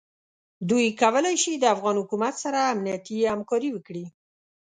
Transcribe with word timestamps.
دوی 0.69 0.85
کولای 1.01 1.35
شي 1.43 1.51
د 1.57 1.65
افغان 1.75 1.95
حکومت 2.01 2.33
سره 2.43 2.59
امنیتي 2.73 3.17
همکاري 3.33 3.69
وکړي. 3.73 4.05